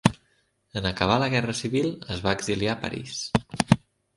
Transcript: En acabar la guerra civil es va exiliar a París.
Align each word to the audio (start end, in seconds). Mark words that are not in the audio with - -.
En 0.81 0.87
acabar 0.91 1.17
la 1.23 1.27
guerra 1.35 1.55
civil 1.59 1.91
es 2.15 2.25
va 2.25 2.33
exiliar 2.39 2.73
a 2.75 2.81
París. 2.87 3.21